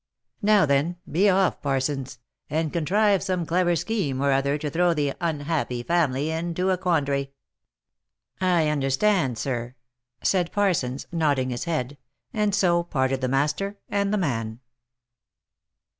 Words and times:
"Now 0.51 0.65
then 0.65 0.97
be 1.07 1.29
off, 1.29 1.61
Parsons, 1.61 2.17
and 2.49 2.73
contrive 2.73 3.21
some 3.21 3.45
clever 3.45 3.75
scheme 3.75 4.19
or 4.19 4.31
other 4.31 4.57
to 4.57 4.67
throw 4.71 4.95
the 4.95 5.13
unhappy 5.21 5.83
family 5.83 6.31
into 6.31 6.71
a 6.71 6.77
quandary."" 6.79 7.33
I 8.57 8.69
understand, 8.69 9.37
sir," 9.37 9.75
said 10.23 10.51
Parsons, 10.51 11.05
nodding 11.11 11.51
his 11.51 11.65
head, 11.65 11.99
and 12.33 12.55
so 12.55 12.81
parted 12.81 13.21
the 13.21 13.27
master 13.27 13.77
and 13.89 14.11
the 14.11 14.17
man. 14.17 14.59